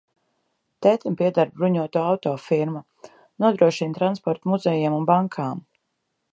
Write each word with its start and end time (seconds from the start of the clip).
Tētim 0.85 1.17
pieder 1.19 1.51
bruņoto 1.59 2.01
auto 2.13 2.33
firma, 2.47 2.83
nodrošina 3.45 3.99
transportu 4.01 4.55
muzejiem 4.55 5.01
un 5.03 5.09
bankām. 5.15 5.67